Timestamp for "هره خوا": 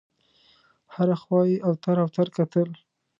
0.95-1.39